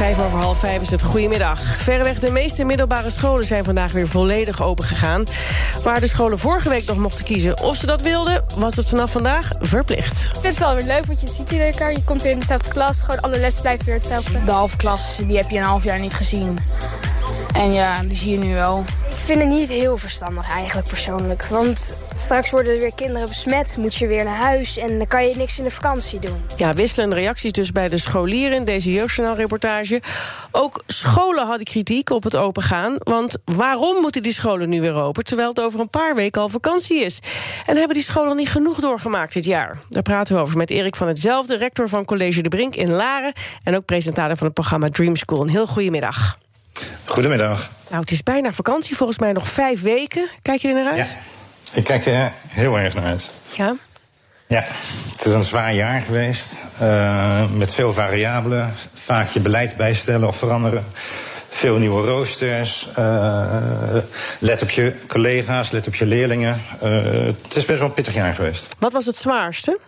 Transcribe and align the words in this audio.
Vijf 0.00 0.18
over 0.18 0.38
half 0.38 0.58
vijf 0.58 0.80
is 0.80 0.90
het 0.90 1.02
goedemiddag. 1.02 1.60
Verreweg 1.60 2.18
de 2.18 2.30
meeste 2.30 2.64
middelbare 2.64 3.10
scholen 3.10 3.46
zijn 3.46 3.64
vandaag 3.64 3.92
weer 3.92 4.08
volledig 4.08 4.62
open 4.62 4.84
gegaan. 4.84 5.24
Waar 5.82 6.00
de 6.00 6.06
scholen 6.06 6.38
vorige 6.38 6.68
week 6.68 6.84
nog 6.84 6.96
mochten 6.96 7.24
kiezen 7.24 7.62
of 7.62 7.76
ze 7.76 7.86
dat 7.86 8.02
wilden... 8.02 8.44
was 8.56 8.76
het 8.76 8.88
vanaf 8.88 9.10
vandaag 9.10 9.50
verplicht. 9.58 10.24
Ik 10.24 10.40
vind 10.40 10.44
het 10.44 10.58
wel 10.58 10.74
weer 10.74 10.84
leuk, 10.84 11.04
want 11.04 11.20
je 11.20 11.28
ziet 11.28 11.50
iedere 11.50 11.70
keer. 11.70 11.90
Je 11.90 12.04
komt 12.04 12.22
weer 12.22 12.32
in 12.32 12.38
dezelfde 12.38 12.70
klas, 12.70 13.02
gewoon 13.02 13.20
alle 13.20 13.38
lessen 13.38 13.62
blijven 13.62 13.86
weer 13.86 13.94
hetzelfde. 13.94 14.44
De 14.44 14.52
halve 14.52 14.76
klas, 14.76 15.16
die 15.26 15.36
heb 15.36 15.50
je 15.50 15.56
een 15.56 15.64
half 15.64 15.84
jaar 15.84 15.98
niet 15.98 16.14
gezien. 16.14 16.58
En 17.52 17.72
ja, 17.72 18.02
die 18.02 18.16
zie 18.16 18.30
je 18.30 18.38
nu 18.38 18.54
wel. 18.54 18.84
Ik 19.30 19.36
vind 19.36 19.50
het 19.50 19.58
niet 19.58 19.68
heel 19.68 19.96
verstandig 19.96 20.50
eigenlijk 20.50 20.88
persoonlijk. 20.88 21.44
Want 21.44 21.96
straks 22.12 22.50
worden 22.50 22.72
er 22.72 22.78
weer 22.78 22.94
kinderen 22.94 23.28
besmet, 23.28 23.76
moet 23.76 23.94
je 23.94 24.06
weer 24.06 24.24
naar 24.24 24.36
huis... 24.36 24.76
en 24.76 24.98
dan 24.98 25.06
kan 25.06 25.28
je 25.28 25.36
niks 25.36 25.58
in 25.58 25.64
de 25.64 25.70
vakantie 25.70 26.18
doen. 26.18 26.44
Ja, 26.56 26.72
wisselende 26.72 27.16
reacties 27.16 27.52
dus 27.52 27.72
bij 27.72 27.88
de 27.88 27.98
scholieren 27.98 28.56
in 28.56 28.64
deze 28.64 28.92
jeugdjournaalreportage. 28.92 30.02
Ook 30.50 30.82
scholen 30.86 31.46
hadden 31.46 31.66
kritiek 31.66 32.10
op 32.10 32.22
het 32.22 32.36
opengaan. 32.36 32.96
Want 32.98 33.36
waarom 33.44 34.00
moeten 34.00 34.22
die 34.22 34.32
scholen 34.32 34.68
nu 34.68 34.80
weer 34.80 34.94
open... 34.94 35.24
terwijl 35.24 35.48
het 35.48 35.60
over 35.60 35.80
een 35.80 35.90
paar 35.90 36.14
weken 36.14 36.40
al 36.40 36.48
vakantie 36.48 37.04
is? 37.04 37.18
En 37.66 37.76
hebben 37.76 37.96
die 37.96 38.04
scholen 38.04 38.36
niet 38.36 38.50
genoeg 38.50 38.80
doorgemaakt 38.80 39.32
dit 39.32 39.44
jaar? 39.44 39.78
Daar 39.88 40.02
praten 40.02 40.34
we 40.34 40.40
over 40.40 40.56
met 40.56 40.70
Erik 40.70 40.96
van 40.96 41.08
Hetzelfde... 41.08 41.56
rector 41.56 41.88
van 41.88 42.04
College 42.04 42.42
de 42.42 42.48
Brink 42.48 42.76
in 42.76 42.90
Laren... 42.90 43.32
en 43.62 43.76
ook 43.76 43.84
presentator 43.84 44.36
van 44.36 44.46
het 44.46 44.54
programma 44.54 44.88
Dream 44.88 45.16
School. 45.16 45.40
Een 45.40 45.48
heel 45.48 45.66
goedemiddag. 45.66 46.38
Goedemiddag. 47.04 47.70
Nou, 47.90 48.02
het 48.02 48.10
is 48.10 48.22
bijna 48.22 48.52
vakantie, 48.52 48.96
volgens 48.96 49.18
mij 49.18 49.32
nog 49.32 49.48
vijf 49.48 49.82
weken. 49.82 50.28
Kijk 50.42 50.60
je 50.60 50.68
er 50.68 50.74
naar 50.74 50.92
uit? 50.92 51.06
Ja, 51.06 51.16
ik 51.72 51.84
kijk 51.84 52.06
er 52.06 52.32
heel 52.48 52.78
erg 52.78 52.94
naar 52.94 53.04
uit. 53.04 53.30
Ja? 53.56 53.74
Ja, 54.48 54.64
het 55.10 55.26
is 55.26 55.32
een 55.32 55.42
zwaar 55.42 55.74
jaar 55.74 56.02
geweest. 56.02 56.52
Uh, 56.82 57.50
met 57.52 57.74
veel 57.74 57.92
variabelen. 57.92 58.74
Vaak 58.94 59.28
je 59.28 59.40
beleid 59.40 59.76
bijstellen 59.76 60.28
of 60.28 60.36
veranderen. 60.36 60.84
Veel 61.48 61.78
nieuwe 61.78 62.06
roosters. 62.06 62.88
Uh, 62.98 63.96
let 64.38 64.62
op 64.62 64.70
je 64.70 64.94
collega's, 65.06 65.70
let 65.70 65.86
op 65.86 65.94
je 65.94 66.06
leerlingen. 66.06 66.60
Uh, 66.82 66.90
het 67.24 67.56
is 67.56 67.64
best 67.64 67.78
wel 67.78 67.88
een 67.88 67.94
pittig 67.94 68.14
jaar 68.14 68.34
geweest. 68.34 68.68
Wat 68.78 68.92
was 68.92 69.06
het 69.06 69.16
zwaarste? 69.16 69.78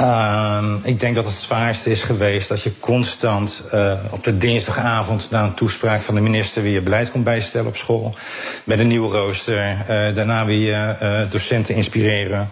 Uh, 0.00 0.74
ik 0.82 1.00
denk 1.00 1.14
dat 1.14 1.24
het 1.24 1.34
zwaarste 1.34 1.90
is 1.90 2.02
geweest 2.02 2.48
dat 2.48 2.62
je 2.62 2.78
constant 2.80 3.62
uh, 3.74 3.92
op 4.10 4.24
de 4.24 4.36
dinsdagavond 4.36 5.30
na 5.30 5.42
een 5.42 5.54
toespraak 5.54 6.02
van 6.02 6.14
de 6.14 6.20
minister 6.20 6.62
weer 6.62 6.72
je 6.72 6.80
beleid 6.80 7.10
kon 7.10 7.22
bijstellen 7.22 7.66
op 7.66 7.76
school. 7.76 8.14
Met 8.64 8.78
een 8.78 8.86
nieuwe 8.86 9.16
rooster. 9.16 9.76
Uh, 9.90 10.14
daarna 10.14 10.44
weer 10.44 10.96
uh, 11.02 11.30
docenten 11.30 11.74
inspireren. 11.74 12.50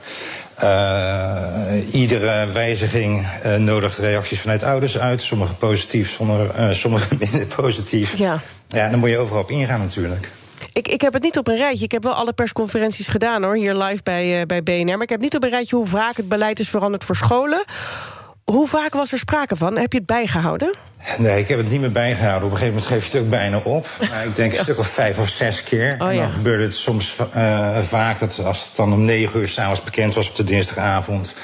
iedere 1.90 2.52
wijziging 2.52 3.26
nodigt 3.58 3.98
reacties 3.98 4.40
vanuit 4.40 4.62
ouders 4.62 4.98
uit. 4.98 5.22
Sommige 5.22 5.54
positief, 5.54 6.10
sommige, 6.10 6.74
sommige 6.74 7.14
minder 7.30 7.46
positief. 7.46 8.18
Ja. 8.18 8.40
ja, 8.68 8.90
dan 8.90 8.98
moet 8.98 9.10
je 9.10 9.18
overal 9.18 9.42
op 9.42 9.50
ingaan 9.50 9.80
natuurlijk. 9.80 10.30
Ik, 10.74 10.88
ik 10.88 11.00
heb 11.00 11.12
het 11.12 11.22
niet 11.22 11.38
op 11.38 11.48
een 11.48 11.56
rijtje. 11.56 11.84
Ik 11.84 11.92
heb 11.92 12.02
wel 12.02 12.12
alle 12.12 12.32
persconferenties 12.32 13.08
gedaan 13.08 13.42
hoor, 13.42 13.56
hier 13.56 13.74
live 13.74 14.02
bij, 14.02 14.40
uh, 14.40 14.46
bij 14.46 14.62
BNR. 14.62 14.84
Maar 14.84 15.02
ik 15.02 15.08
heb 15.08 15.20
niet 15.20 15.36
op 15.36 15.42
een 15.42 15.50
rijtje 15.50 15.76
hoe 15.76 15.86
vaak 15.86 16.16
het 16.16 16.28
beleid 16.28 16.58
is 16.58 16.68
veranderd 16.68 17.04
voor 17.04 17.16
scholen. 17.16 17.64
Hoe 18.44 18.68
vaak 18.68 18.94
was 18.94 19.12
er 19.12 19.18
sprake 19.18 19.56
van? 19.56 19.78
Heb 19.78 19.92
je 19.92 19.98
het 19.98 20.06
bijgehouden? 20.06 20.76
Nee, 21.18 21.40
ik 21.40 21.48
heb 21.48 21.58
het 21.58 21.70
niet 21.70 21.80
meer 21.80 21.92
bijgehouden. 21.92 22.44
Op 22.44 22.50
een 22.50 22.58
gegeven 22.58 22.80
moment 22.80 22.92
geef 22.92 23.06
je 23.06 23.12
het 23.12 23.24
ook 23.24 23.30
bijna 23.30 23.58
op. 23.58 23.88
Maar 24.10 24.24
ik 24.24 24.36
denk 24.36 24.52
een 24.52 24.58
stuk 24.58 24.78
of 24.78 24.86
vijf 24.86 25.18
of 25.18 25.28
zes 25.28 25.62
keer. 25.62 25.96
Oh, 25.98 26.08
en 26.08 26.16
dan 26.16 26.26
ja. 26.26 26.28
gebeurde 26.28 26.62
het 26.62 26.74
soms 26.74 27.16
uh, 27.36 27.78
vaak 27.78 28.18
dat 28.18 28.40
als 28.44 28.64
het 28.64 28.76
dan 28.76 28.92
om 28.92 29.04
negen 29.04 29.40
uur 29.40 29.48
s'avonds 29.48 29.82
bekend 29.82 30.14
was 30.14 30.28
op 30.28 30.36
de 30.36 30.44
dinsdagavond. 30.44 31.36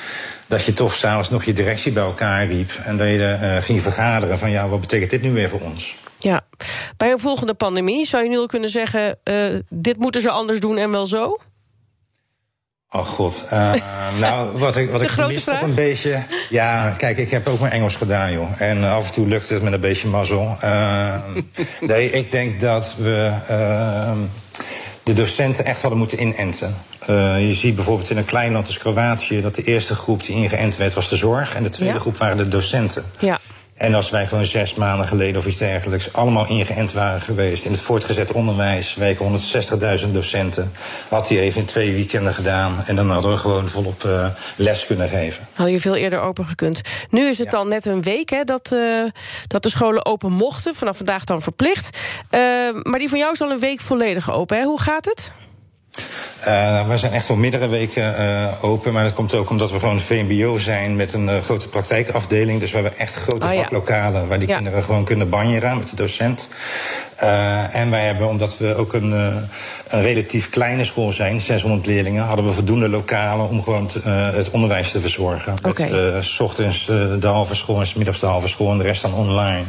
Dat 0.47 0.65
je 0.65 0.73
toch 0.73 0.95
s'avonds 0.95 1.31
nog 1.31 1.45
je 1.45 1.53
directie 1.53 1.93
bij 1.93 2.03
elkaar 2.03 2.47
riep. 2.47 2.71
En 2.85 2.97
dat 2.97 3.07
je 3.07 3.39
uh, 3.43 3.57
ging 3.57 3.81
vergaderen 3.81 4.39
van 4.39 4.51
ja, 4.51 4.69
wat 4.69 4.81
betekent 4.81 5.11
dit 5.11 5.23
nu 5.23 5.33
weer 5.33 5.49
voor 5.49 5.61
ons? 5.61 5.97
Ja, 6.23 6.41
bij 6.97 7.11
een 7.11 7.19
volgende 7.19 7.55
pandemie 7.55 8.07
zou 8.07 8.23
je 8.23 8.29
nu 8.29 8.39
al 8.39 8.47
kunnen 8.47 8.71
zeggen... 8.71 9.19
Uh, 9.25 9.59
dit 9.69 9.97
moeten 9.99 10.21
ze 10.21 10.31
anders 10.31 10.61
doen 10.61 10.79
en 10.79 10.91
wel 10.91 11.07
zo? 11.07 11.39
Oh 12.91 13.07
god. 13.07 13.45
Uh, 13.53 13.73
nou, 14.21 14.59
wat 14.59 14.77
ik, 14.77 14.91
wat 14.91 15.03
ik 15.03 15.09
grote 15.09 15.33
mist 15.33 15.43
vraag? 15.45 15.61
op 15.61 15.69
een 15.69 15.75
beetje. 15.75 16.23
Ja, 16.51 16.95
kijk, 16.99 17.19
ik 17.19 17.31
heb 17.31 17.49
ook 17.49 17.61
mijn 17.61 17.73
Engels 17.73 17.97
gedaan, 17.97 18.33
joh. 18.33 18.61
En 18.61 18.79
uh, 18.79 18.95
af 18.95 19.07
en 19.07 19.13
toe 19.13 19.27
lukt 19.27 19.49
het 19.49 19.63
met 19.63 19.73
een 19.73 19.81
beetje 19.81 20.09
mazzel. 20.09 20.57
Uh, 20.65 21.15
nee, 21.81 22.11
ik 22.11 22.31
denk 22.31 22.61
dat 22.61 22.95
we 22.99 23.33
de 25.03 25.13
docenten 25.13 25.65
echt 25.65 25.81
hadden 25.81 25.99
moeten 25.99 26.21
inenten. 26.21 26.75
Je 27.39 27.53
ziet 27.55 27.75
bijvoorbeeld 27.75 28.11
in 28.11 28.17
een 28.17 28.25
klein 28.25 28.53
land 28.53 28.67
als 28.67 28.79
Kroatië 28.79 29.41
dat 29.41 29.55
de 29.55 29.63
eerste 29.63 29.95
groep 29.95 30.27
die 30.27 30.37
ingeënt 30.37 30.77
werd 30.77 30.95
was 30.95 31.09
de 31.09 31.17
zorg 31.17 31.55
en 31.55 31.63
de 31.63 31.69
tweede 31.69 31.95
Ja. 31.95 32.01
groep 32.01 32.17
waren 32.17 32.37
de 32.37 32.49
docenten. 32.49 33.05
Ja. 33.19 33.39
En 33.81 33.95
als 33.95 34.11
wij 34.11 34.27
gewoon 34.27 34.45
zes 34.45 34.75
maanden 34.75 35.09
geleden 35.09 35.41
of 35.41 35.47
iets 35.47 35.57
dergelijks 35.57 36.13
allemaal 36.13 36.49
ingeënt 36.49 36.93
waren 36.93 37.21
geweest 37.21 37.65
in 37.65 37.73
het 37.73 37.81
voortgezet 37.81 38.33
onderwijs, 38.33 38.95
weken 38.95 39.41
160.000 40.01 40.11
docenten, 40.11 40.73
had 41.09 41.29
hij 41.29 41.39
even 41.39 41.61
in 41.61 41.67
twee 41.67 41.93
weekenden 41.93 42.35
gedaan 42.35 42.83
en 42.87 42.97
dan 42.97 43.11
hadden 43.11 43.31
we 43.31 43.37
gewoon 43.37 43.69
volop 43.69 44.05
uh, 44.05 44.27
les 44.57 44.87
kunnen 44.87 45.09
geven. 45.09 45.47
Hadden 45.55 45.75
je 45.75 45.81
veel 45.81 45.97
eerder 45.97 46.21
open 46.21 46.45
gekund. 46.47 46.81
Nu 47.11 47.29
is 47.29 47.39
het 47.39 47.51
Ja. 47.51 47.59
dan 47.59 47.69
net 47.69 47.85
een 47.87 48.03
week 48.03 48.31
hè, 48.31 48.45
dat, 48.45 48.71
uh, 48.73 49.05
dat 49.47 49.63
de 49.63 49.71
scholen 49.71 50.07
open 50.07 50.33
mochten. 50.33 50.75
Vanaf 50.75 50.97
vandaag 50.97 51.25
dan 51.25 51.43
verplicht. 51.43 51.99
Uh, 52.31 52.41
maar 52.83 52.99
die 52.99 53.09
van 53.09 53.19
jou 53.19 53.33
is 53.33 53.41
al 53.41 53.51
een 53.51 53.59
week 53.61 53.81
volledig 53.81 54.33
open. 54.33 54.57
Hè? 54.57 54.65
Hoe 54.65 54.81
gaat 54.81 55.05
het? 55.05 55.31
Uh, 56.47 56.89
we 56.89 56.99
zijn 56.99 57.13
echt 57.13 57.29
wel 57.29 57.37
meerdere 57.37 57.69
weken 57.69 58.21
uh, 58.21 58.47
open. 58.61 58.93
Maar 58.93 59.05
dat 59.05 59.13
komt 59.13 59.35
ook 59.35 59.51
omdat 59.51 59.71
we 59.71 59.79
gewoon 59.79 60.01
VMBO 60.01 60.57
zijn 60.57 60.97
met 60.97 61.13
een 61.13 61.29
uh, 61.29 61.39
grote 61.39 61.69
praktijkafdeling. 61.69 62.61
Dus 62.61 62.71
we 62.71 62.79
hebben 62.79 62.99
echt 62.99 63.15
grote 63.15 63.47
Oh, 63.47 63.55
ja. 63.55 63.63
vaklokalen 63.63 64.29
waar 64.29 64.39
die 64.39 64.49
Ja. 64.49 64.55
kinderen 64.55 64.83
gewoon 64.83 65.05
kunnen 65.05 65.29
banjeren 65.29 65.79
met 65.79 65.89
de 65.91 65.97
docent. 65.97 66.49
En 67.73 67.91
wij 67.91 68.05
hebben, 68.07 68.29
omdat 68.29 68.59
we 68.59 68.75
ook 68.75 68.93
een, 68.93 69.13
een 69.89 70.03
relatief 70.03 70.49
kleine 70.51 70.85
school 70.85 71.13
zijn, 71.13 71.41
600 71.41 71.87
leerlingen, 71.87 72.25
hadden 72.25 72.45
we 72.47 72.53
voldoende 72.53 72.89
lokalen 72.89 73.49
om 73.49 73.63
gewoon 73.63 73.91
het 74.35 74.51
onderwijs 74.51 74.91
te 74.91 75.01
verzorgen. 75.01 75.55
Oké. 75.67 75.83
Met, 75.83 76.15
uh, 76.15 76.21
's 76.21 76.41
ochtends 76.41 76.85
de 77.21 77.27
halve 77.27 77.55
school 77.55 77.79
en 77.81 77.87
's 77.87 77.95
middags 77.95 78.21
de 78.21 78.27
halve 78.27 78.49
school 78.49 78.73
en 78.73 78.79
de 78.79 78.85
rest 78.85 79.03
dan 79.03 79.15
online. 79.15 79.65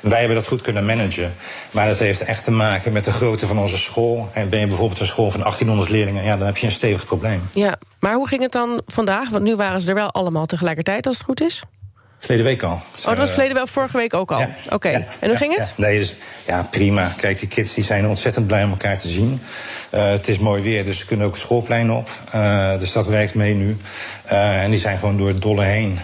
Wij 0.00 0.18
hebben 0.18 0.36
dat 0.36 0.46
goed 0.46 0.60
kunnen 0.60 0.84
managen. 0.84 1.34
Maar 1.72 1.88
dat 1.88 1.98
heeft 1.98 2.20
echt 2.20 2.44
te 2.44 2.50
maken 2.50 2.92
met 2.92 3.04
de 3.04 3.12
grootte 3.12 3.46
van 3.46 3.58
onze 3.58 3.78
school. 3.78 4.30
En 4.32 4.48
ben 4.48 4.60
je 4.60 4.66
bijvoorbeeld 4.66 5.00
een 5.00 5.06
school 5.06 5.30
van 5.30 5.40
1800 5.40 5.90
leerlingen, 5.90 6.24
ja, 6.24 6.36
dan 6.36 6.46
heb 6.46 6.56
je 6.56 6.66
een 6.66 6.72
stevig 6.72 7.04
probleem. 7.04 7.42
Ja, 7.52 7.78
maar 7.98 8.14
hoe 8.14 8.28
ging 8.28 8.42
het 8.42 8.52
dan 8.52 8.82
vandaag? 8.86 9.28
Want 9.28 9.44
nu 9.44 9.56
waren 9.56 9.80
ze 9.80 9.88
er 9.88 9.94
wel 9.94 10.10
allemaal 10.10 10.46
tegelijkertijd, 10.46 11.06
als 11.06 11.16
het 11.16 11.24
goed 11.24 11.40
is. 11.40 11.62
Verleden 12.20 12.44
week 12.44 12.62
al. 12.62 12.72
Oh, 12.98 13.04
dat 13.04 13.18
was 13.18 13.30
verleden 13.30 13.54
wel 13.54 13.66
vorige 13.66 13.96
week 13.96 14.14
ook 14.14 14.32
al. 14.32 14.38
Ja. 14.38 14.48
Oké, 14.70 14.88
Ja, 14.88 15.02
en 15.20 15.28
hoe 15.28 15.36
ging 15.36 15.56
het? 15.56 15.72
Ja. 15.76 15.84
Nee, 15.86 15.98
dus, 15.98 16.14
ja, 16.46 16.68
prima. 16.70 17.12
Kijk, 17.16 17.38
die 17.38 17.48
kids 17.48 17.74
die 17.74 17.84
zijn 17.84 18.06
ontzettend 18.06 18.46
blij 18.46 18.64
om 18.64 18.70
elkaar 18.70 18.98
te 18.98 19.08
zien. 19.08 19.40
Uh, 19.94 20.10
het 20.10 20.28
is 20.28 20.38
mooi 20.38 20.62
weer, 20.62 20.84
dus 20.84 20.98
ze 20.98 21.06
kunnen 21.06 21.26
ook 21.26 21.36
schoolplein 21.36 21.90
op. 21.92 22.08
Uh, 22.34 22.78
dus 22.78 22.92
dat 22.92 23.06
werkt 23.06 23.34
mee 23.34 23.54
nu. 23.54 23.76
Uh, 24.32 24.62
en 24.62 24.70
die 24.70 24.78
zijn 24.80 24.98
gewoon 24.98 25.16
door 25.16 25.28
het 25.28 25.42
dolle 25.42 25.64
heen. 25.64 25.98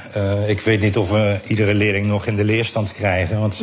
Ik 0.46 0.60
weet 0.60 0.80
niet 0.80 0.96
of 0.96 1.10
we 1.10 1.36
iedere 1.46 1.74
leerling 1.74 2.06
nog 2.06 2.26
in 2.26 2.36
de 2.36 2.44
leerstand 2.44 2.92
krijgen. 2.92 3.40
Want 3.40 3.60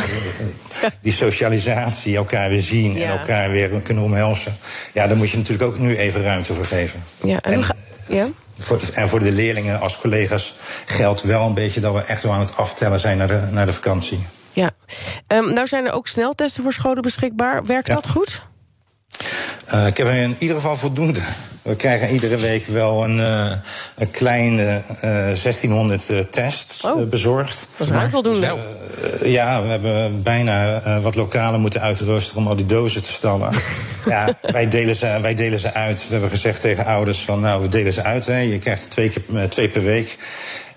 die 1.01 1.13
socialisatie, 1.13 2.15
elkaar 2.15 2.49
weer 2.49 2.61
zien 2.61 3.01
en 3.01 3.09
elkaar 3.09 3.51
weer 3.51 3.69
kunnen 3.69 4.03
omhelzen. 4.03 4.57
Ja, 4.93 5.07
daar 5.07 5.17
moet 5.17 5.29
je 5.29 5.37
natuurlijk 5.37 5.69
ook 5.69 5.79
nu 5.79 5.97
even 5.97 6.21
ruimte 6.23 6.53
voor 6.53 6.65
geven. 6.65 7.03
Ja, 7.23 7.41
en, 7.41 7.53
hoe 7.53 7.63
ga- 7.63 7.75
ja? 8.07 8.27
Voor, 8.59 8.79
en 8.93 9.09
voor 9.09 9.19
de 9.19 9.31
leerlingen 9.31 9.79
als 9.79 9.97
collega's 9.97 10.55
geldt 10.85 11.21
wel 11.21 11.45
een 11.47 11.53
beetje 11.53 11.79
dat 11.81 11.93
we 11.93 12.01
echt 12.01 12.23
wel 12.23 12.31
aan 12.31 12.39
het 12.39 12.57
aftellen 12.57 12.99
zijn 12.99 13.17
naar 13.17 13.27
de, 13.27 13.41
naar 13.51 13.65
de 13.65 13.73
vakantie. 13.73 14.25
ja. 14.51 14.71
Um, 15.27 15.53
nou 15.53 15.67
zijn 15.67 15.85
er 15.85 15.91
ook 15.91 16.07
sneltesten 16.07 16.63
voor 16.63 16.73
scholen 16.73 17.01
beschikbaar. 17.01 17.63
Werkt 17.65 17.87
Ja. 17.87 17.93
dat 17.93 18.09
goed? 18.09 18.41
Uh, 19.73 19.87
ik 19.87 19.97
heb 19.97 20.07
er 20.07 20.13
in 20.13 20.35
ieder 20.39 20.55
geval 20.55 20.77
voldoende. 20.77 21.19
We 21.61 21.75
krijgen 21.75 22.09
iedere 22.09 22.37
week 22.37 22.65
wel 22.65 23.03
een, 23.03 23.17
uh, 23.17 23.51
een 23.95 24.11
kleine 24.11 24.81
uh, 24.95 25.01
1600 25.01 26.31
tests 26.31 26.83
Oh. 26.83 27.01
uh, 27.01 27.07
bezorgd. 27.07 27.67
Dat 27.77 27.87
is 27.87 27.93
ruim 27.93 28.09
voldoende. 28.09 28.55
Uh, 29.21 29.31
ja, 29.31 29.61
we 29.61 29.67
hebben 29.67 30.23
bijna 30.23 30.81
uh, 30.85 31.03
wat 31.03 31.15
lokalen 31.15 31.59
moeten 31.61 31.81
uitroosteren 31.81 32.41
om 32.41 32.47
al 32.47 32.55
die 32.55 32.65
dozen 32.65 33.01
te 33.01 33.11
stallen. 33.11 33.49
ja, 34.05 34.37
wij 34.41 34.67
delen, 34.69 34.95
ze, 34.95 35.19
wij 35.21 35.33
delen 35.33 35.59
ze 35.59 35.73
uit. 35.73 36.03
We 36.05 36.11
hebben 36.11 36.29
gezegd 36.29 36.61
tegen 36.61 36.85
ouders 36.85 37.19
van 37.19 37.39
nou, 37.39 37.61
we 37.61 37.67
delen 37.67 37.93
ze 37.93 38.03
uit. 38.03 38.25
Hè. 38.25 38.37
Je 38.37 38.59
krijgt 38.59 38.91
twee, 38.91 39.09
keer, 39.09 39.21
uh, 39.33 39.43
twee 39.43 39.69
per 39.69 39.83
week. 39.83 40.17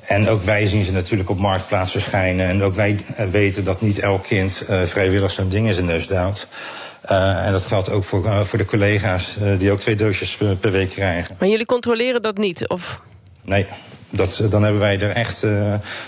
En 0.07 0.29
ook 0.29 0.43
wij 0.43 0.67
zien 0.67 0.83
ze 0.83 0.93
natuurlijk 0.93 1.31
op 1.31 1.39
Marktplaats 1.39 1.91
verschijnen. 1.91 2.47
En 2.47 2.63
ook 2.63 2.75
wij 2.75 2.97
uh, 3.21 3.27
weten 3.27 3.65
dat 3.65 3.81
niet 3.81 3.99
elk 3.99 4.23
kind 4.23 4.63
uh, 4.71 4.83
vrijwillig 4.83 5.31
zo'n 5.31 5.49
ding 5.49 5.67
in 5.67 5.75
zijn 5.75 5.87
neus 5.87 6.07
duwt. 6.07 6.49
Uh, 7.11 7.47
en 7.47 7.53
dat 7.53 7.65
geldt 7.65 7.91
ook 7.91 8.05
voor, 8.05 8.25
uh, 8.25 8.41
voor 8.41 8.59
de 8.59 8.65
collega's 8.65 9.37
die 9.59 9.71
ook 9.71 9.81
twee 9.81 9.97
doosjes 9.97 10.37
per, 10.37 10.57
per 10.57 10.73
week 10.73 10.91
krijgen. 10.91 11.37
Maar 11.39 11.49
jullie 11.49 11.67
controleren 11.67 12.23
dat 12.23 12.37
niet? 12.37 12.69
Of 12.69 13.01
Nee, 13.43 13.67
dat, 14.11 14.43
dan 14.51 14.63
hebben 14.63 14.81
wij 14.81 15.01
er 15.01 15.11
echt 15.11 15.45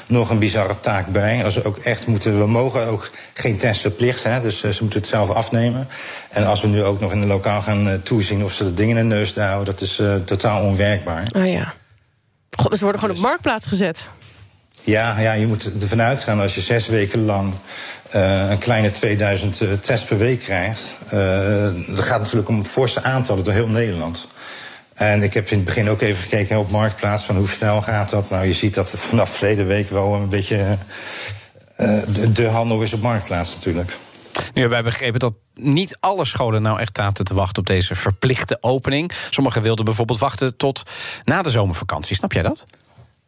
nog 0.09 0.31
een 0.31 0.39
bizarre 0.39 0.81
taak 0.81 1.07
bij. 1.07 1.45
Als 1.45 1.55
we 1.55 1.65
ook 1.65 1.79
echt 1.79 2.07
moeten, 2.07 2.39
we 2.39 2.47
mogen 2.47 2.87
ook 2.87 3.11
geen 3.35 3.57
test 3.57 3.81
verplicht, 3.81 4.23
hè, 4.25 4.41
dus 4.41 4.59
ze 4.59 4.79
moeten 4.81 5.01
het 5.01 5.09
zelf 5.09 5.31
afnemen. 5.31 5.89
En 6.31 6.47
als 6.47 6.61
we 6.61 6.67
nu 6.67 6.85
ook 6.85 7.01
nog 7.01 7.13
in 7.13 7.21
de 7.21 7.27
lokaal 7.27 7.63
gaan 7.63 8.01
toezien 8.03 8.45
of 8.45 8.53
ze 8.53 8.65
de 8.65 8.75
dingen 8.75 8.97
in 8.97 9.09
de 9.09 9.15
neus 9.15 9.35
houden, 9.35 9.65
dat 9.65 9.81
is 9.81 10.03
totaal 10.25 10.63
onwerkbaar. 10.63 11.27
Oh 11.37 11.47
ja. 11.47 11.75
God, 12.61 12.79
ze 12.79 12.83
worden 12.83 13.01
gewoon 13.01 13.17
op 13.17 13.23
marktplaats 13.23 13.67
gezet. 13.67 14.09
Ja, 14.83 15.19
ja, 15.19 15.33
je 15.33 15.47
moet 15.47 15.83
ervan 15.83 16.03
uitgaan 16.03 16.41
als 16.41 16.55
je 16.55 16.61
zes 16.61 16.87
weken 16.87 17.25
lang 17.25 17.53
uh, 18.15 18.51
een 18.51 18.59
kleine 18.59 18.91
2000 18.91 19.61
uh, 19.61 19.73
tests 19.73 20.07
per 20.07 20.19
week 20.19 20.41
krijgt. 20.41 20.97
Uh, 21.05 21.69
dat 21.87 22.01
gaat 22.01 22.21
natuurlijk 22.21 22.49
om 22.49 22.65
forse 22.65 23.03
aantallen 23.03 23.45
door 23.45 23.53
heel 23.53 23.69
Nederland. 23.69 24.29
En 24.95 25.23
ik 25.23 25.35
heb 25.35 25.49
in 25.49 25.57
het 25.57 25.67
begin 25.67 25.91
ook 25.91 26.01
even 26.01 26.23
gekeken 26.23 26.59
op 26.59 26.71
Marktplaats 26.71 27.25
van 27.25 27.37
hoe 27.37 27.49
snel 27.49 27.83
gaat 27.83 28.11
dat. 28.11 28.31
Nou, 28.31 28.47
je 28.47 28.53
ziet 28.53 28.75
dat 28.75 28.91
het 28.91 29.01
vanaf 29.01 29.31
verleden 29.31 29.67
week 29.67 29.91
wel 29.91 30.15
een 30.15 30.29
beetje 30.29 30.79
de, 31.77 32.33
de 32.33 32.47
handel 32.47 32.83
is 32.83 32.93
op 32.93 33.01
Marktplaats 33.01 33.55
natuurlijk. 33.55 33.93
Hebben 34.61 34.83
wij 34.83 34.91
begrepen 34.91 35.21
dat 35.21 35.37
niet 35.55 35.97
alle 36.01 36.25
scholen 36.25 36.63
nou 36.63 36.81
echt 36.81 36.97
zaten 36.97 37.25
te 37.25 37.35
wachten 37.35 37.59
op 37.59 37.67
deze 37.67 37.95
verplichte 37.95 38.59
opening. 38.61 39.13
Sommigen 39.31 39.63
wilden 39.63 39.85
bijvoorbeeld 39.85 40.19
wachten 40.19 40.57
tot 40.57 40.83
na 41.25 41.43
de 41.43 41.51
zomervakantie. 41.51 42.17
Snap 42.17 42.33
jij 42.33 42.43
dat? 42.43 42.65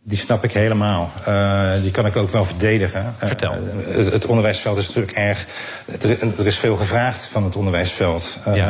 Die 0.02 0.18
snap 0.18 0.44
ik 0.44 0.52
helemaal. 0.52 1.10
Uh, 1.28 1.72
die 1.82 1.90
kan 1.90 2.06
ik 2.06 2.16
ook 2.16 2.30
wel 2.30 2.44
verdedigen. 2.44 3.14
Vertel. 3.18 3.52
Uh, 3.52 3.96
het, 3.96 4.12
het, 4.12 4.26
onderwijsveld 4.26 4.78
is 4.78 4.86
natuurlijk 4.86 5.16
erg. 5.16 5.46
Er, 6.00 6.22
er, 6.38 6.46
is 6.46 6.58
veel 6.58 6.76
gevraagd 6.76 7.28
van 7.32 7.44
het 7.44 7.56
onderwijsveld. 7.56 8.38
Uh, 8.48 8.56
ja. 8.56 8.66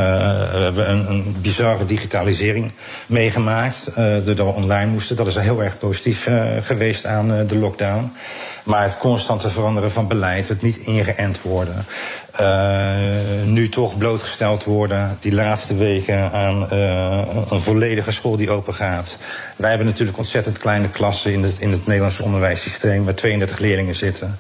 we 0.52 0.58
hebben 0.58 0.90
een, 0.90 1.10
een, 1.10 1.36
bizarre 1.40 1.84
digitalisering 1.84 2.72
meegemaakt. 3.06 3.90
doordat 3.94 4.36
we 4.36 4.44
online 4.44 4.90
moesten. 4.90 5.16
Dat 5.16 5.26
is 5.26 5.34
heel 5.34 5.62
erg 5.62 5.78
positief 5.78 6.28
geweest 6.60 7.06
aan 7.06 7.46
de 7.46 7.58
lockdown. 7.58 8.12
Maar 8.64 8.82
het 8.82 8.98
constante 8.98 9.50
veranderen 9.50 9.90
van 9.90 10.08
beleid, 10.08 10.48
het 10.48 10.62
niet 10.62 10.76
ingeënt 10.76 11.42
worden. 11.42 11.86
Nu 13.44 13.68
toch 13.68 13.98
blootgesteld 13.98 14.64
worden, 14.64 15.16
die 15.20 15.34
laatste 15.34 15.74
weken, 15.74 16.32
aan 16.32 16.72
een 17.50 17.60
volledige 17.60 18.10
school 18.10 18.36
die 18.36 18.50
open 18.50 18.74
gaat. 18.74 19.18
Wij 19.56 19.68
hebben 19.68 19.86
natuurlijk 19.86 20.18
ontzettend 20.18 20.58
kleine 20.58 20.88
klassen 20.88 21.19
in 21.24 21.42
het, 21.42 21.58
in 21.58 21.70
het 21.70 21.86
Nederlandse 21.86 22.22
onderwijssysteem, 22.22 23.04
waar 23.04 23.14
32 23.14 23.58
leerlingen 23.58 23.94
zitten. 23.94 24.36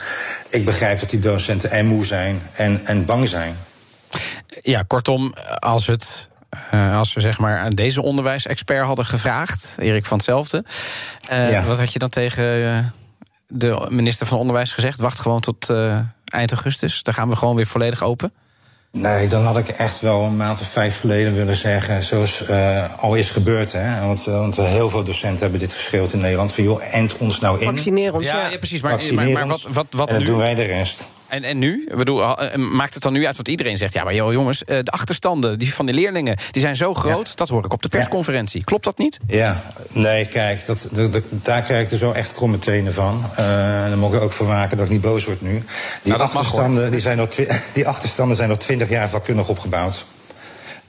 Ik 0.48 0.64
begrijp 0.64 1.00
dat 1.00 1.10
die 1.10 1.18
docenten 1.18 1.70
en 1.70 1.86
moe 1.86 2.04
zijn 2.04 2.42
en, 2.52 2.80
en 2.84 3.04
bang 3.04 3.28
zijn. 3.28 3.56
Ja, 4.62 4.82
kortom, 4.82 5.34
als 5.58 5.86
het 5.86 6.28
uh, 6.74 6.96
als 6.96 7.14
we 7.14 7.20
zeg 7.20 7.38
maar 7.38 7.58
aan 7.58 7.70
deze 7.70 8.02
onderwijsexpert 8.02 8.86
hadden 8.86 9.06
gevraagd, 9.06 9.76
Erik 9.78 10.06
van 10.06 10.16
hetzelfde. 10.16 10.64
Uh, 11.32 11.50
ja. 11.50 11.64
Wat 11.64 11.78
had 11.78 11.92
je 11.92 11.98
dan 11.98 12.08
tegen 12.08 12.58
uh, 12.58 12.78
de 13.46 13.86
minister 13.90 14.26
van 14.26 14.38
Onderwijs 14.38 14.72
gezegd: 14.72 14.98
wacht 14.98 15.20
gewoon 15.20 15.40
tot 15.40 15.68
uh, 15.68 15.98
eind 16.24 16.52
augustus. 16.52 17.02
Dan 17.02 17.14
gaan 17.14 17.28
we 17.28 17.36
gewoon 17.36 17.56
weer 17.56 17.66
volledig 17.66 18.02
open. 18.02 18.32
Nee, 18.92 19.28
dan 19.28 19.44
had 19.44 19.58
ik 19.58 19.68
echt 19.68 20.00
wel 20.00 20.22
een 20.22 20.36
maand 20.36 20.60
of 20.60 20.66
vijf 20.66 21.00
geleden 21.00 21.34
willen 21.34 21.56
zeggen, 21.56 22.02
zoals 22.02 22.42
uh, 22.48 22.84
al 23.00 23.14
is 23.14 23.30
gebeurd. 23.30 23.72
Hè? 23.72 24.06
Want, 24.06 24.26
uh, 24.28 24.38
want 24.38 24.56
heel 24.56 24.90
veel 24.90 25.04
docenten 25.04 25.40
hebben 25.40 25.60
dit 25.60 25.74
geschreeuwd 25.74 26.12
in 26.12 26.18
Nederland. 26.18 26.52
Van 26.52 26.64
joh, 26.64 26.94
end 26.94 27.16
ons 27.18 27.40
nou 27.40 27.60
in. 27.60 27.66
Vaccineer 27.66 28.14
ons, 28.14 28.26
ja. 28.26 28.48
ja, 28.48 28.58
precies. 28.58 28.80
Maar, 28.80 29.00
maar, 29.12 29.28
maar, 29.28 29.46
wat, 29.46 29.66
wat, 29.72 29.86
wat 29.90 30.08
en 30.08 30.14
dan 30.14 30.22
nu? 30.22 30.28
doen 30.28 30.38
wij 30.38 30.54
de 30.54 30.62
rest. 30.62 31.04
En, 31.30 31.42
en 31.42 31.58
nu? 31.58 31.84
Ik 31.88 31.96
bedoel, 31.96 32.24
maakt 32.56 32.94
het 32.94 33.02
dan 33.02 33.12
nu 33.12 33.26
uit 33.26 33.36
wat 33.36 33.48
iedereen 33.48 33.76
zegt? 33.76 33.92
Ja, 33.92 34.04
maar 34.04 34.14
joh, 34.14 34.32
jongens, 34.32 34.58
de 34.58 34.82
achterstanden 34.84 35.58
die 35.58 35.74
van 35.74 35.86
de 35.86 35.92
leerlingen 35.92 36.36
die 36.50 36.62
zijn 36.62 36.76
zo 36.76 36.94
groot. 36.94 37.28
Ja. 37.28 37.34
Dat 37.34 37.48
hoor 37.48 37.64
ik 37.64 37.72
op 37.72 37.82
de 37.82 37.88
persconferentie. 37.88 38.64
Klopt 38.64 38.84
dat 38.84 38.98
niet? 38.98 39.18
Ja, 39.26 39.62
nee, 39.92 40.26
kijk, 40.26 40.66
dat, 40.66 40.88
dat, 40.92 41.12
dat, 41.12 41.24
daar 41.30 41.62
krijg 41.62 41.84
ik 41.84 41.90
er 41.90 41.98
zo 41.98 42.12
echt 42.12 42.32
kromme 42.32 42.58
tenen 42.58 42.92
van. 42.92 43.24
Uh, 43.30 43.36
daar 43.36 43.98
moet 43.98 44.14
ik 44.14 44.20
ook 44.20 44.32
voor 44.32 44.46
waken 44.46 44.76
dat 44.76 44.86
ik 44.86 44.92
niet 44.92 45.00
boos 45.00 45.24
word 45.24 45.40
nu. 45.40 45.62
Die, 46.02 46.12
nou, 46.12 46.20
achterstanden, 46.20 46.90
die, 46.90 47.00
zijn 47.00 47.20
al 47.20 47.28
die 47.72 47.88
achterstanden 47.88 48.36
zijn 48.36 48.50
al 48.50 48.56
twintig 48.56 48.88
jaar 48.88 49.08
vakkundig 49.08 49.48
opgebouwd. 49.48 50.04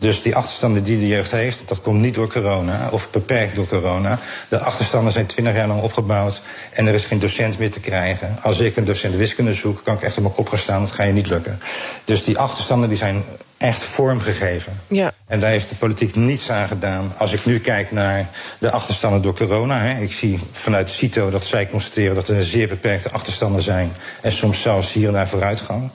Dus 0.02 0.22
die 0.22 0.36
achterstanden 0.36 0.84
die 0.84 1.00
de 1.00 1.08
jeugd 1.08 1.32
heeft, 1.32 1.68
dat 1.68 1.82
komt 1.82 2.02
niet 2.02 2.14
door 2.14 2.32
corona 2.32 2.90
of 2.92 3.10
beperkt 3.10 3.56
door 3.56 3.68
corona. 3.68 4.20
De 4.50 4.60
achterstanden 4.60 5.12
zijn 5.12 5.26
twintig 5.26 5.56
jaar 5.56 5.68
lang 5.68 5.82
opgebouwd 5.82 6.42
en 6.72 6.88
er 6.88 6.94
is 6.94 7.06
geen 7.06 7.20
docent 7.20 7.58
meer 7.58 7.72
te 7.72 7.80
krijgen. 7.80 8.38
Als 8.42 8.60
ik 8.60 8.76
een 8.76 8.86
docent 8.86 9.16
wiskunde 9.16 9.54
zoek, 9.54 9.82
kan 9.84 9.96
ik 9.96 10.02
echt 10.02 10.18
op 10.18 10.24
mijn 10.24 10.36
kop 10.36 10.50
gaan 10.50 10.58
staan, 10.58 10.82
dat 10.82 10.92
ga 10.92 11.04
je 11.04 11.14
niet 11.14 11.28
lukken. 11.28 11.60
Dus 12.06 12.24
die 12.24 12.38
achterstanden 12.38 12.90
die 12.90 12.98
zijn 12.98 13.24
echt 13.62 13.84
vormgegeven. 13.84 14.80
Ja. 14.88 15.14
En 15.28 15.40
daar 15.40 15.50
heeft 15.50 15.70
de 15.70 15.76
politiek 15.76 16.16
niets 16.16 16.50
aan 16.50 16.68
gedaan. 16.68 17.14
Als 17.18 17.34
ik 17.34 17.46
nu 17.46 17.60
kijk 17.60 17.92
naar 17.92 18.30
de 18.60 18.72
achterstanden 18.72 19.22
door 19.22 19.36
corona. 19.36 19.82
Hè, 19.82 20.02
ik 20.02 20.12
zie 20.12 20.40
vanuit 20.52 20.90
CITO 20.90 21.30
dat 21.30 21.46
zij 21.46 21.68
constateren 21.68 22.16
dat 22.16 22.28
er 22.28 22.44
zeer 22.44 22.68
beperkte 22.68 23.12
achterstanden 23.12 23.62
zijn. 23.62 23.92
En 24.22 24.32
soms 24.32 24.62
zelfs 24.62 24.94
hier 24.94 25.08
en 25.08 25.14
daar 25.14 25.28
vooruitgang. 25.28 25.92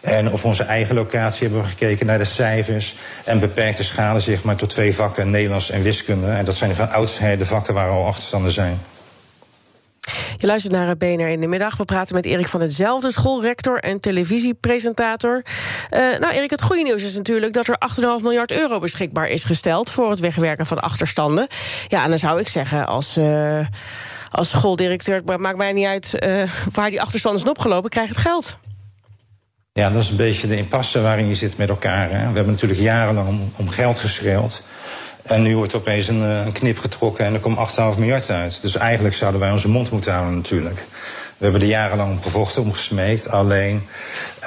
En 0.00 0.32
op 0.32 0.44
onze 0.44 0.62
eigen 0.62 0.94
locatie 0.94 1.42
hebben 1.42 1.62
we 1.62 1.68
gekeken 1.68 2.06
naar 2.06 2.18
de 2.18 2.24
cijfers. 2.24 2.94
En 3.24 3.40
beperkte 3.40 3.84
schalen 3.84 4.22
zich 4.22 4.42
maar 4.42 4.56
tot 4.56 4.70
twee 4.70 4.94
vakken, 4.94 5.30
Nederlands 5.30 5.70
en 5.70 5.82
wiskunde. 5.82 6.26
En 6.26 6.44
dat 6.44 6.54
zijn 6.54 6.74
van 6.74 6.90
oudsher 6.90 7.38
de 7.38 7.46
vakken 7.46 7.74
waar 7.74 7.90
al 7.90 8.06
achterstanden 8.06 8.52
zijn. 8.52 8.80
Je 10.44 10.50
luistert 10.50 10.74
naar 10.74 10.96
BNR 10.96 11.28
in 11.28 11.40
de 11.40 11.46
middag. 11.46 11.76
We 11.76 11.84
praten 11.84 12.14
met 12.14 12.24
Erik 12.24 12.46
van 12.46 12.60
hetzelfde, 12.60 13.12
schoolrector 13.12 13.78
en 13.78 14.00
televisiepresentator. 14.00 15.42
Uh, 15.90 16.18
nou, 16.18 16.32
Erik, 16.32 16.50
het 16.50 16.62
goede 16.62 16.82
nieuws 16.82 17.02
is 17.02 17.14
natuurlijk 17.16 17.52
dat 17.52 17.68
er 17.68 17.78
8,5 18.18 18.22
miljard 18.22 18.52
euro 18.52 18.78
beschikbaar 18.78 19.28
is 19.28 19.44
gesteld 19.44 19.90
voor 19.90 20.10
het 20.10 20.20
wegwerken 20.20 20.66
van 20.66 20.80
achterstanden. 20.80 21.46
Ja, 21.88 22.02
en 22.02 22.08
dan 22.08 22.18
zou 22.18 22.40
ik 22.40 22.48
zeggen, 22.48 22.86
als. 22.86 23.16
Uh, 23.16 23.66
als 24.30 24.50
schooldirecteur, 24.50 25.22
maakt 25.24 25.56
mij 25.56 25.72
niet 25.72 25.86
uit 25.86 26.14
uh, 26.26 26.48
waar 26.72 26.90
die 26.90 27.00
achterstanden 27.00 27.40
zijn 27.40 27.52
opgelopen, 27.52 27.90
krijg 27.90 28.08
het 28.08 28.18
geld. 28.18 28.58
Ja, 29.72 29.90
dat 29.90 30.02
is 30.02 30.10
een 30.10 30.16
beetje 30.16 30.46
de 30.46 30.56
impasse 30.56 31.00
waarin 31.00 31.28
je 31.28 31.34
zit 31.34 31.56
met 31.56 31.68
elkaar. 31.68 32.10
Hè. 32.10 32.18
We 32.18 32.34
hebben 32.34 32.52
natuurlijk 32.52 32.80
jarenlang 32.80 33.28
om, 33.28 33.52
om 33.56 33.68
geld 33.68 33.98
geschreeuwd. 33.98 34.62
En 35.24 35.42
nu 35.42 35.56
wordt 35.56 35.74
opeens 35.74 36.08
een, 36.08 36.20
een 36.20 36.52
knip 36.52 36.78
getrokken 36.78 37.24
en 37.24 37.34
er 37.34 37.40
komt 37.40 37.58
8,5 37.94 37.98
miljard 37.98 38.30
uit. 38.30 38.62
Dus 38.62 38.76
eigenlijk 38.76 39.14
zouden 39.14 39.40
wij 39.40 39.50
onze 39.50 39.68
mond 39.68 39.90
moeten 39.90 40.12
houden 40.12 40.36
natuurlijk. 40.36 40.84
We 41.36 41.44
hebben 41.44 41.60
er 41.60 41.74
jarenlang 41.74 42.10
om 42.10 42.22
gevochten, 42.22 42.62
om 42.62 42.72
gesmeed. 42.72 43.28
Alleen, 43.28 43.86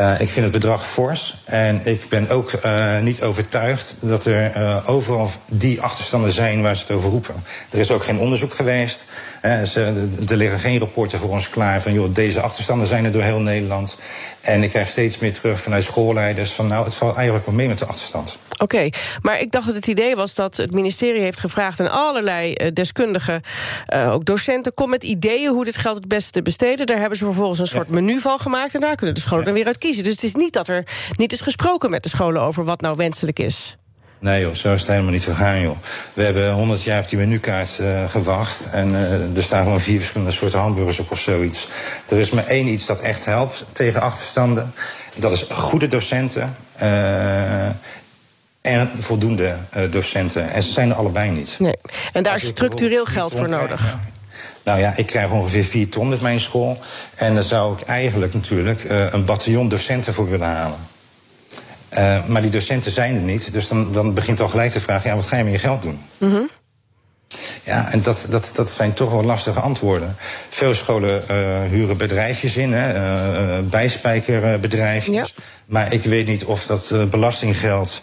uh, 0.02 0.22
ik 0.22 0.30
vind 0.30 0.46
het 0.46 0.52
bedrag 0.52 0.88
fors. 0.88 1.44
En 1.46 1.82
ik 1.84 2.10
ben 2.10 2.30
ook 2.30 2.52
uh, 2.66 3.00
niet 3.00 3.24
overtuigd 3.24 3.96
dat 4.00 4.26
er 4.26 4.82
overal 4.86 5.30
die 5.46 5.82
achterstanden 5.82 6.32
zijn 6.32 6.62
waar 6.62 6.76
ze 6.76 6.82
het 6.82 6.92
over 6.92 7.10
roepen. 7.10 7.36
Er 7.70 7.80
is 7.80 7.92
ook 7.92 8.04
geen 8.04 8.20
onderzoek 8.20 8.54
geweest. 8.54 9.06
Ze, 9.42 10.08
er 10.30 10.36
liggen 10.36 10.60
geen 10.60 10.80
rapporten 10.80 11.20
voor 11.20 11.30
ons 11.30 11.50
klaar 11.50 11.82
van... 11.82 11.94
joh, 11.94 12.14
deze 12.14 12.42
achterstanden 12.42 12.88
zijn 12.88 13.06
er 13.06 13.12
door 13.12 13.22
heel 13.22 13.40
Nederland. 13.40 14.00
En 14.42 14.64
ik 14.64 14.70
krijg 14.70 14.88
steeds 14.88 15.18
meer 15.18 15.34
terug 15.34 15.62
vanuit 15.62 15.84
schoolleiders... 15.84 16.52
van 16.52 16.68
nou, 16.68 16.86
het 16.86 16.94
valt 16.94 17.16
eigenlijk 17.16 17.46
wel 17.46 17.56
mee 17.56 17.68
met 17.68 17.80
de 17.80 17.86
achterstand. 17.86 18.38
Oké, 18.58 18.76
okay, 18.76 18.94
maar 19.22 19.40
ik 19.40 19.52
dacht 19.52 19.66
dat 19.66 19.76
het 19.76 19.88
idee 19.88 20.16
was 20.16 20.36
dat 20.36 20.58
het 20.58 20.72
ministerie 20.72 21.22
heeft 21.22 21.40
gevraagd... 21.40 21.80
aan 21.80 21.92
allerlei 21.92 22.54
uh, 22.54 22.68
deskundigen, 22.74 23.42
uh, 23.94 24.12
ook 24.12 24.26
docenten... 24.26 24.74
kom 24.74 24.90
met 24.90 25.04
ideeën 25.04 25.50
hoe 25.50 25.66
dit 25.66 25.78
geld 25.78 25.96
het 25.96 26.08
beste 26.08 26.32
te 26.32 26.42
besteden. 26.42 26.86
Daar 26.86 27.00
hebben 27.00 27.18
ze 27.18 27.26
vervolgens 27.26 27.60
een 27.60 27.68
soort 27.68 27.90
menu 27.90 28.22
van 28.22 28.40
gemaakt... 28.40 28.76
en 28.76 28.82
daar 28.82 28.96
kunnen 28.96 29.16
de 29.16 29.22
scholen 29.22 29.46
dan 29.46 29.54
weer 29.54 29.66
uit 29.66 29.78
kiezen. 29.78 30.04
Dus 30.04 30.14
het 30.14 30.24
is 30.24 30.36
niet 30.36 30.54
dat 30.54 30.68
er 30.68 30.84
niet 31.16 31.32
is 31.32 31.42
gesproken 31.42 31.90
met 31.90 32.04
de 32.04 32.10
scholen... 32.10 32.42
over 32.42 32.64
wat 32.64 32.82
nou 32.82 32.96
wenselijk 32.96 33.40
is. 33.40 33.78
Nee 34.20 34.42
joh, 34.42 34.54
zo 34.54 34.74
is 34.74 34.80
het 34.80 34.90
helemaal 34.90 35.12
niet 35.12 35.24
gegaan 35.24 35.62
joh. 35.62 35.78
We 36.14 36.24
hebben 36.24 36.52
100 36.52 36.84
jaar 36.84 37.02
op 37.02 37.10
die 37.10 37.18
menukaart 37.20 37.78
uh, 37.82 38.10
gewacht. 38.10 38.68
En 38.72 38.90
uh, 38.90 39.38
er 39.38 39.44
staan 39.44 39.64
gewoon 39.64 39.80
vier 39.80 40.00
verschillende 40.00 40.34
soorten 40.34 40.60
hamburgers 40.60 41.00
op 41.00 41.12
of 41.12 41.20
zoiets. 41.20 41.68
Er 42.08 42.18
is 42.18 42.30
maar 42.30 42.46
één 42.46 42.68
iets 42.68 42.86
dat 42.86 43.02
echt 43.02 43.26
helpt 43.26 43.66
tegen 43.72 44.02
achterstanden. 44.02 44.74
Dat 45.16 45.32
is 45.32 45.46
goede 45.50 45.88
docenten. 45.88 46.56
Uh, 46.82 47.70
en 48.68 48.92
voldoende 49.00 49.56
docenten. 49.90 50.52
En 50.52 50.64
ze 50.64 50.72
zijn 50.72 50.90
er 50.90 50.96
allebei 50.96 51.32
niet. 51.32 51.56
Nee. 51.60 51.78
En 52.12 52.24
daar 52.24 52.36
is 52.36 52.48
structureel 52.48 53.06
geld 53.06 53.36
voor 53.36 53.50
nodig. 53.50 53.98
Nou 54.64 54.80
ja, 54.80 54.94
ik 54.96 55.06
krijg 55.06 55.32
ongeveer 55.32 55.64
vier 55.64 55.90
ton 55.90 56.10
met 56.10 56.22
mijn 56.22 56.40
school. 56.40 56.78
En 57.16 57.34
daar 57.34 57.44
zou 57.44 57.74
ik 57.74 57.82
eigenlijk 57.82 58.34
natuurlijk 58.34 58.86
een 59.12 59.26
bataljon 59.26 59.70
docenten 59.70 60.14
voor 60.14 60.30
willen 60.30 60.48
halen. 60.48 60.78
Uh, 61.98 62.26
maar 62.26 62.42
die 62.42 62.52
docenten 62.52 62.92
zijn 62.92 63.16
er 63.16 63.22
niet. 63.22 63.54
Dus 63.54 63.68
dan, 63.68 63.92
dan 63.92 64.14
begint 64.14 64.40
al 64.40 64.48
gelijk 64.48 64.72
te 64.72 64.80
vragen: 64.80 65.10
ja, 65.10 65.16
wat 65.16 65.26
ga 65.26 65.38
je 65.38 65.44
met 65.44 65.54
je 65.54 65.60
geld 65.60 65.82
doen? 65.82 66.00
Mm 66.18 66.32
-hmm. 66.32 66.50
Ja, 67.68 67.92
en 67.92 68.02
dat, 68.02 68.26
dat, 68.30 68.52
dat 68.54 68.70
zijn 68.70 68.94
toch 68.94 69.12
wel 69.12 69.24
lastige 69.24 69.60
antwoorden. 69.60 70.16
Veel 70.50 70.74
scholen 70.74 71.24
uh, 71.32 71.62
huren 71.70 71.98
bedrijfjes 71.98 72.58
in, 72.58 72.74
hè, 72.74 72.94
uh, 73.60 73.70
bijspijkerbedrijfjes. 73.70 75.16
Ja. 75.16 75.26
Maar 75.66 75.94
ik 75.94 76.04
weet 76.04 76.28
niet 76.28 76.46
of 76.46 76.66
dat 76.66 77.10
belastinggeld 77.10 78.02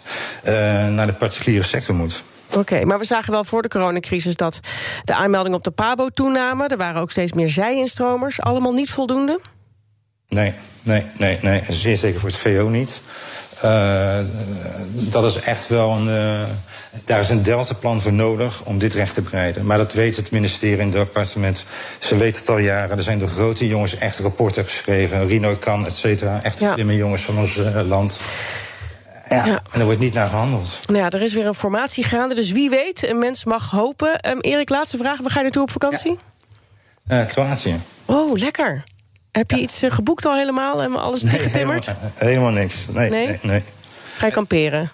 naar 0.89 1.07
de 1.07 1.13
particuliere 1.13 1.63
sector 1.63 1.95
moet. 1.95 2.23
Oké, 2.47 2.59
okay, 2.59 2.83
maar 2.83 2.99
we 2.99 3.05
zagen 3.05 3.31
wel 3.31 3.43
voor 3.43 3.61
de 3.61 3.67
coronacrisis 3.67 4.35
dat 4.35 4.59
de 5.03 5.15
aanmeldingen 5.15 5.57
op 5.57 5.63
de 5.63 5.71
PABO 5.71 6.07
toenamen. 6.07 6.67
Er 6.67 6.77
waren 6.77 7.01
ook 7.01 7.11
steeds 7.11 7.33
meer 7.33 7.49
zij-instromers. 7.49 8.41
Allemaal 8.41 8.73
niet 8.73 8.89
voldoende? 8.89 9.39
Nee, 10.27 10.53
nee, 10.81 11.03
nee, 11.17 11.39
nee. 11.41 11.63
Zeer 11.69 11.97
zeker 11.97 12.19
voor 12.19 12.29
het 12.29 12.37
VO 12.37 12.69
niet. 12.69 13.01
Uh, 13.63 14.19
dat 14.91 15.23
is 15.23 15.39
echt 15.39 15.67
wel 15.67 15.91
een. 15.91 16.07
Uh, 16.07 16.47
daar 17.05 17.19
is 17.19 17.29
een 17.29 17.43
deltaplan 17.43 18.01
voor 18.01 18.13
nodig 18.13 18.61
om 18.63 18.77
dit 18.77 18.93
recht 18.93 19.13
te 19.13 19.21
breiden. 19.21 19.65
Maar 19.65 19.77
dat 19.77 19.93
weet 19.93 20.15
het 20.15 20.31
ministerie 20.31 20.77
en 20.77 20.85
het 20.85 20.95
departement. 20.95 21.65
Ze 21.99 22.17
weten 22.17 22.39
het 22.39 22.49
al 22.49 22.57
jaren. 22.57 22.97
Er 22.97 23.03
zijn 23.03 23.19
door 23.19 23.27
grote 23.27 23.67
jongens 23.67 23.97
echt 23.97 24.19
rapporten 24.19 24.63
geschreven. 24.63 25.27
Rino 25.27 25.55
Kan, 25.55 25.85
et 25.85 25.95
cetera. 25.95 26.39
Echt 26.43 26.59
ja. 26.59 26.73
slimme 26.73 26.95
jongens 26.95 27.21
van 27.21 27.37
ons 27.37 27.57
uh, 27.57 27.81
land. 27.87 28.19
Ja, 29.29 29.61
en 29.71 29.79
er 29.79 29.85
wordt 29.85 29.99
niet 29.99 30.13
naar 30.13 30.29
gehandeld. 30.29 30.79
Nou 30.85 30.99
ja, 30.99 31.09
er 31.09 31.21
is 31.23 31.33
weer 31.33 31.45
een 31.45 31.53
formatie 31.53 32.03
gaande, 32.03 32.35
dus 32.35 32.51
wie 32.51 32.69
weet, 32.69 33.07
een 33.07 33.19
mens 33.19 33.43
mag 33.43 33.69
hopen. 33.69 34.29
Um, 34.29 34.39
Erik, 34.39 34.69
laatste 34.69 34.97
vraag. 34.97 35.19
Waar 35.21 35.31
ga 35.31 35.37
je 35.37 35.43
naartoe 35.43 35.61
op 35.61 35.71
vakantie? 35.71 36.19
Ja. 37.07 37.23
Kroatië. 37.23 37.81
Oh, 38.05 38.37
lekker. 38.37 38.83
Heb 39.35 39.51
je 39.51 39.59
iets 39.59 39.81
geboekt 39.87 40.25
al 40.25 40.35
helemaal 40.35 40.81
en 40.81 40.95
alles 40.95 41.21
nee, 41.21 41.31
dichtgetimmerd? 41.31 41.85
Helemaal, 41.85 42.11
helemaal 42.15 42.51
niks. 42.51 42.87
Nee, 42.93 43.09
nee? 43.09 43.27
nee, 43.27 43.39
nee. 43.41 43.63
Ga 44.15 44.25
je 44.25 44.31
kamperen? 44.31 44.91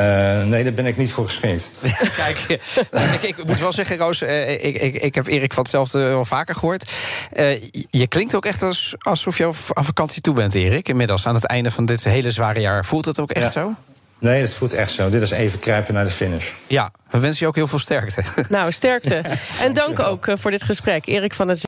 Uh, 0.00 0.44
nee, 0.44 0.64
daar 0.64 0.72
ben 0.72 0.86
ik 0.86 0.96
niet 0.96 1.12
voor 1.12 1.24
geschikt. 1.24 1.70
Kijk, 2.16 2.38
ik, 2.48 3.22
ik, 3.22 3.44
moet 3.44 3.60
wel 3.60 3.72
zeggen, 3.72 3.96
Roos, 3.96 4.22
uh, 4.22 4.64
ik, 4.64 4.76
ik, 4.76 4.94
ik 4.94 5.14
heb 5.14 5.26
Erik 5.26 5.52
van 5.52 5.62
hetzelfde 5.62 5.98
wel 5.98 6.24
vaker 6.24 6.54
gehoord. 6.54 6.92
Uh, 7.36 7.60
je 7.90 8.06
klinkt 8.06 8.34
ook 8.34 8.44
echt 8.44 8.62
als, 8.62 8.94
alsof 8.98 9.38
je 9.38 9.44
aan 9.72 9.84
vakantie 9.84 10.20
toe 10.20 10.34
bent, 10.34 10.54
Erik. 10.54 10.88
Inmiddels 10.88 11.26
aan 11.26 11.34
het 11.34 11.46
einde 11.46 11.70
van 11.70 11.84
dit 11.84 12.04
hele 12.04 12.30
zware 12.30 12.60
jaar. 12.60 12.84
Voelt 12.84 13.04
het 13.04 13.20
ook 13.20 13.30
echt 13.30 13.54
ja. 13.54 13.60
zo? 13.60 13.74
Nee, 14.18 14.40
dat 14.40 14.52
voelt 14.52 14.72
echt 14.72 14.90
zo. 14.90 15.08
Dit 15.08 15.22
is 15.22 15.30
even 15.30 15.58
kruipen 15.58 15.94
naar 15.94 16.04
de 16.04 16.10
finish. 16.10 16.50
Ja, 16.66 16.90
we 17.10 17.18
wensen 17.18 17.40
je 17.40 17.46
ook 17.46 17.56
heel 17.56 17.68
veel 17.68 17.78
sterkte. 17.78 18.22
Nou, 18.48 18.72
sterkte. 18.72 19.22
en 19.64 19.72
dank 19.72 19.98
ook 19.98 20.26
voor 20.34 20.50
dit 20.50 20.62
gesprek, 20.62 21.06
Erik 21.06 21.34
van 21.34 21.48
het 21.48 21.67